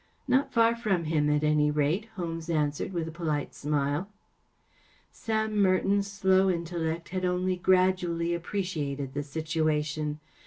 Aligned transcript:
‚ÄĚ 0.01 0.03
“Not 0.29 0.51
far 0.51 0.75
from 0.75 1.03
him, 1.03 1.29
at 1.29 1.43
any 1.43 1.69
rate,‚ÄĚ 1.69 2.09
Holmes 2.15 2.49
answered, 2.49 2.91
with 2.91 3.07
a 3.07 3.11
polite 3.11 3.53
smile. 3.53 4.09
Sam 5.11 5.55
Merton’s 5.61 6.11
slow 6.11 6.49
intellect 6.49 7.09
had 7.09 7.23
only 7.23 7.55
gradually 7.55 8.33
appreciated 8.33 9.13
the 9.13 9.21
situation. 9.21 10.19